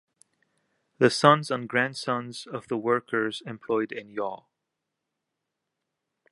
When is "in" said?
3.91-4.15